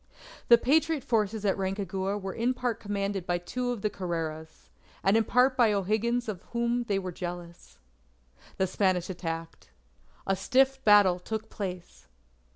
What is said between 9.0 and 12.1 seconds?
attacked. A stiff battle took place.